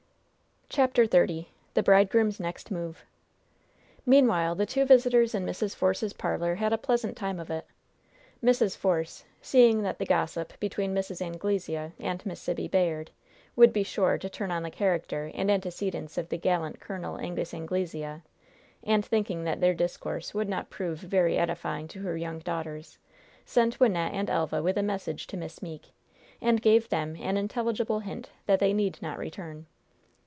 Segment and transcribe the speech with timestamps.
[0.73, 3.03] CHAPTER XXX THE BRIDEGROOM'S NEXT MOVE
[4.05, 5.75] Meanwhile the two visitors in Mrs.
[5.75, 7.67] Force's parlor had a pleasant time of it.
[8.41, 8.77] Mrs.
[8.77, 11.21] Force, seeing that the gossip between Mrs.
[11.21, 13.11] Anglesea and Miss Sibby Bayard
[13.57, 17.17] would be sure to turn on the character and antecedents of the gallant Col.
[17.19, 18.21] Angus Anglesea,
[18.81, 22.97] and thinking that their discourse would not prove very edifying to her young daughters,
[23.45, 25.91] sent Wynnette and Elva with a message to Miss Meeke,
[26.41, 29.65] and gave them an intelligible hint that they need not return.